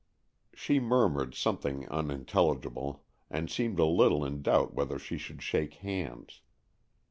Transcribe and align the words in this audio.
She 0.55 0.79
murmured 0.79 1.35
something 1.35 1.87
unintelligible, 1.89 3.03
and 3.29 3.51
seemed 3.51 3.77
a 3.77 3.85
little 3.85 4.25
in 4.25 4.41
doubt 4.41 4.73
whether 4.73 4.97
she 4.97 5.19
should 5.19 5.43
shake 5.43 5.75
hands. 5.75 6.41